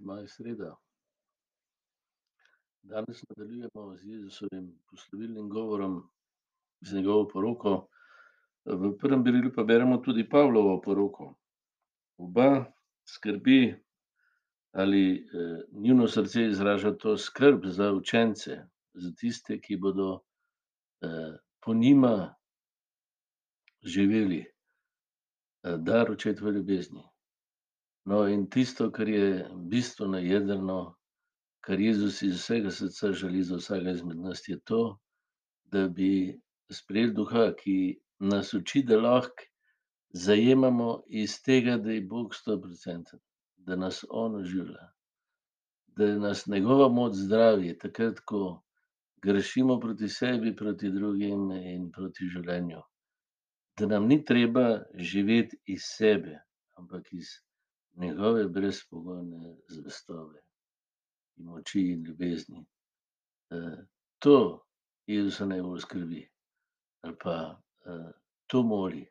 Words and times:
Moja 0.00 0.28
sreda. 0.28 0.76
Danes 2.82 3.24
nadaljujemo 3.28 3.96
z 3.96 4.04
Jezusovim 4.04 4.78
poslovilnim 4.90 5.48
govorom, 5.48 6.10
z 6.80 6.96
njegovo 6.96 7.28
poroko. 7.28 7.88
V 8.64 8.96
prvem 8.98 9.22
berilu 9.24 9.52
pa 9.54 9.64
beremo 9.64 9.98
tudi 9.98 10.28
Pavlovo 10.28 10.80
poroko. 10.80 11.34
Oba 12.16 12.72
skrbi 13.04 13.76
ali 14.72 15.26
njuno 15.72 16.08
srce 16.08 16.46
izraža 16.46 16.94
to 16.96 17.16
skrb 17.18 17.66
za 17.66 17.92
učence, 17.92 18.56
za 18.94 19.12
tiste, 19.12 19.60
ki 19.60 19.76
bodo 19.76 20.20
po 21.60 21.74
njima 21.74 22.34
živeli 23.82 24.44
dar 25.62 26.10
očetove 26.10 26.52
ljubezni. 26.52 27.02
No, 28.04 28.26
in 28.28 28.46
tisto, 28.50 28.90
kar 28.92 29.08
je 29.08 29.46
bistveno, 29.70 30.18
jedrno, 30.18 30.78
kar 31.60 31.80
Jezus 31.80 32.22
iz 32.22 32.38
vsega 32.38 32.70
srca 32.70 33.12
želi 33.12 33.42
za 33.42 33.56
vsakega 33.56 33.90
izmed 33.90 34.18
nas, 34.18 34.48
je 34.48 34.60
to, 34.64 34.98
da 35.64 35.88
bi 35.88 36.40
sprejeli 36.72 37.12
duha, 37.14 37.50
ki 37.58 38.00
nas 38.18 38.54
uči, 38.54 38.82
da 38.82 39.00
lahko 39.00 39.44
zajemamo 40.12 41.02
iz 41.08 41.42
tega, 41.42 41.76
da 41.76 41.92
je 41.92 42.00
Bog 42.00 42.34
stoprocenten, 42.34 43.20
da 43.56 43.76
nas 43.76 44.04
on 44.10 44.40
oživlja, 44.40 44.88
da 45.86 46.14
nas 46.18 46.46
njegova 46.46 46.88
moč 46.88 47.14
zdravi 47.14 47.78
takrat, 47.78 48.20
ko 48.20 48.62
grešimo 49.22 49.80
proti 49.80 50.08
sebi, 50.08 50.56
proti 50.56 50.90
drugim 50.90 51.50
in 51.52 51.90
proti 51.92 52.26
življenju. 52.32 52.80
Da 53.78 53.86
nam 53.86 54.08
ni 54.08 54.24
treba 54.24 54.82
živeti 54.94 55.60
iz 55.66 55.84
sebe, 55.84 56.40
ampak 56.76 57.12
iz 57.12 57.36
njegove 58.00 58.48
brezpogojne 58.48 59.56
zvestobe 59.68 60.40
in 61.36 61.44
moči 61.44 61.80
in 61.80 62.04
ljubezni. 62.04 62.66
To 64.18 64.64
Jezusa 65.06 65.46
najbolj 65.46 65.80
skrbi 65.80 66.28
ali 67.02 67.16
pa 67.22 67.62
to 68.46 68.62
moli. 68.62 69.06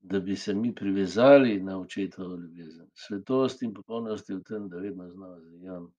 Da 0.00 0.20
bi 0.20 0.36
se 0.36 0.54
mi 0.54 0.74
privezali 0.74 1.62
na 1.62 1.78
očetovo 1.80 2.36
ljubezen. 2.36 2.90
Svetost 2.94 3.62
in 3.62 3.74
popolnost 3.74 4.30
je 4.30 4.36
v 4.36 4.42
tem, 4.42 4.68
da 4.68 4.76
vedno 4.76 5.08
znova 5.10 5.40
zajamem 5.40 5.90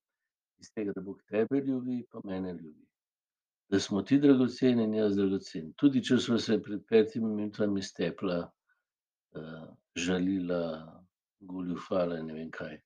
iz 0.60 0.72
tega, 0.74 0.94
da 0.96 1.02
Bog 1.02 1.22
tebe 1.30 1.60
ljubi 1.62 2.06
pa 2.12 2.22
mene 2.24 2.54
ljubi. 2.54 2.88
Da 3.70 3.80
smo 3.80 4.02
ti 4.02 4.20
dragoceni 4.20 4.84
in 4.84 4.94
jaz 4.94 5.16
dragocen. 5.16 5.74
Tudi 5.78 6.04
če 6.04 6.18
sva 6.18 6.38
se 6.40 6.58
pred 6.62 6.82
petimi 6.90 7.30
minutami 7.36 7.82
stepla, 7.82 8.52
žalila, 9.96 10.62
goljufala 11.42 12.20
in 12.20 12.26
ne 12.26 12.34
vem 12.34 12.52
kaj. 12.52 12.78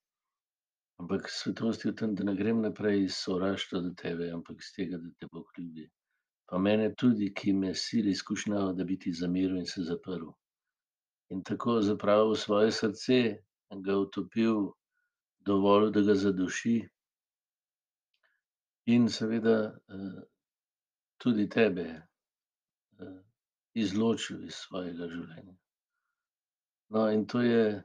Ampak 0.99 1.27
svetost 1.29 1.85
je 1.85 1.91
v 1.91 1.95
tem, 1.99 2.15
da 2.15 2.23
ne 2.23 2.35
grem 2.35 2.61
naprej 2.63 3.03
iz 3.03 3.17
sovraštva 3.19 3.81
do 3.83 3.91
tebe, 3.99 4.29
ampak 4.31 4.61
iz 4.63 4.71
tega, 4.75 4.97
da 4.97 5.11
te 5.19 5.27
Bog 5.31 5.51
ljubi. 5.57 5.89
Pa 6.47 6.57
mene 6.57 6.93
tudi, 6.95 7.33
ki 7.33 7.53
me 7.53 7.73
sili 7.75 8.15
skušnjava, 8.15 8.73
da 8.73 8.85
bi 8.87 8.97
ti 8.99 9.11
zameril 9.13 9.57
in 9.59 9.65
se 9.67 9.83
zaprl. 9.83 10.29
In 11.33 11.43
tako 11.43 11.81
zapravil 11.81 12.35
svoje 12.35 12.71
srce, 12.71 13.19
ga 13.85 13.97
utopil, 13.97 14.69
dovolil, 15.39 15.91
da 15.91 16.01
ga 16.01 16.15
zaduši. 16.15 16.77
In 18.93 19.09
seveda 19.09 19.57
tudi 21.17 21.49
tebe 21.49 21.87
izločil 23.73 24.45
iz 24.45 24.61
svojega 24.63 25.09
življenja. 25.11 25.55
No, 26.93 27.09
in 27.11 27.25
to 27.27 27.41
je 27.41 27.83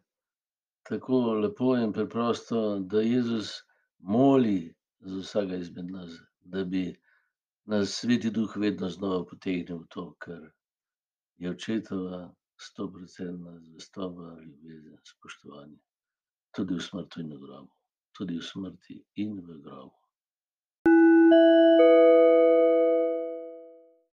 tako 0.91 1.35
lepo 1.39 1.77
in 1.77 1.93
preprosto, 1.93 2.79
da 2.81 3.01
Jezus 3.01 3.53
moli 3.99 4.75
za 5.01 5.21
vsakega 5.21 5.57
izmed 5.57 5.91
nas, 5.91 6.17
da 6.41 6.65
bi 6.65 6.97
nas 7.65 7.93
Sveti 8.01 8.31
duh 8.31 8.57
vedno 8.57 8.89
znova 8.91 9.25
potegnil 9.25 9.85
v 9.85 9.87
to, 9.95 10.05
kar 10.19 10.43
je 11.39 11.51
očetova 11.51 12.35
stoprocentna 12.61 13.55
zvestoba, 13.61 14.35
ljubezen, 14.43 14.99
spoštovanje. 15.13 15.79
Tudi 16.57 16.75
v 16.75 16.83
smrti 16.83 17.23
in 17.23 17.31
v 17.37 17.39
grobu. 17.45 17.73
Tudi 18.19 18.39
v 18.41 18.45
smrti 18.45 18.99
in 19.23 19.39
v 19.47 19.61
grobu. 19.63 19.95